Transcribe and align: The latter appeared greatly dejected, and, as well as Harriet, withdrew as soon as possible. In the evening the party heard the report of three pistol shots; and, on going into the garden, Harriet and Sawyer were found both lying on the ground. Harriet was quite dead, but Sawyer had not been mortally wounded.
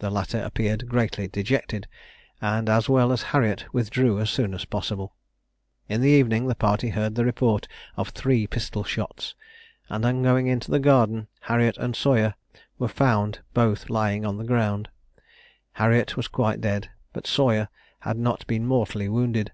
The 0.00 0.10
latter 0.10 0.40
appeared 0.40 0.88
greatly 0.88 1.28
dejected, 1.28 1.86
and, 2.40 2.68
as 2.68 2.88
well 2.88 3.12
as 3.12 3.22
Harriet, 3.30 3.72
withdrew 3.72 4.18
as 4.18 4.28
soon 4.28 4.54
as 4.54 4.64
possible. 4.64 5.14
In 5.88 6.00
the 6.00 6.10
evening 6.10 6.48
the 6.48 6.56
party 6.56 6.88
heard 6.88 7.14
the 7.14 7.24
report 7.24 7.68
of 7.96 8.08
three 8.08 8.48
pistol 8.48 8.82
shots; 8.82 9.36
and, 9.88 10.04
on 10.04 10.20
going 10.20 10.48
into 10.48 10.72
the 10.72 10.80
garden, 10.80 11.28
Harriet 11.42 11.76
and 11.78 11.94
Sawyer 11.94 12.34
were 12.76 12.88
found 12.88 13.38
both 13.54 13.88
lying 13.88 14.26
on 14.26 14.36
the 14.36 14.42
ground. 14.42 14.88
Harriet 15.74 16.16
was 16.16 16.26
quite 16.26 16.60
dead, 16.60 16.90
but 17.12 17.28
Sawyer 17.28 17.68
had 18.00 18.18
not 18.18 18.44
been 18.48 18.66
mortally 18.66 19.08
wounded. 19.08 19.52